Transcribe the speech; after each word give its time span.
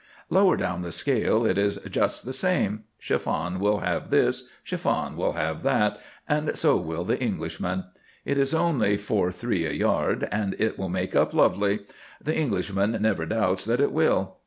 Lower 0.31 0.57
down 0.57 0.81
the 0.81 0.91
scale 0.91 1.45
it 1.45 1.59
is 1.59 1.77
just 1.87 2.25
the 2.25 2.33
same: 2.33 2.85
Chiffon 2.97 3.59
will 3.59 3.81
have 3.81 4.09
this, 4.09 4.49
Chiffon 4.63 5.15
will 5.15 5.33
have 5.33 5.61
that, 5.61 5.99
and 6.27 6.57
so 6.57 6.75
will 6.75 7.03
the 7.05 7.21
Englishman. 7.21 7.83
It 8.25 8.39
is 8.39 8.51
only 8.51 8.97
four 8.97 9.31
three 9.31 9.63
a 9.65 9.71
yard, 9.73 10.27
and 10.31 10.55
it 10.57 10.79
will 10.79 10.89
make 10.89 11.15
up 11.15 11.35
lovely! 11.35 11.81
The 12.19 12.35
Englishman 12.35 12.97
never 12.99 13.27
doubts 13.27 13.63
that 13.65 13.79
it 13.79 13.91
will. 13.91 14.37